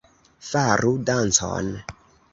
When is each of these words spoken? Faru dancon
Faru 0.47 0.95
dancon 1.09 1.67